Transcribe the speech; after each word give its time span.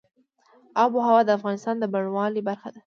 آب 0.83 0.91
وهوا 0.95 1.19
د 1.25 1.29
افغانستان 1.37 1.75
د 1.79 1.83
بڼوالۍ 1.93 2.41
برخه 2.49 2.69
ده. 2.73 2.79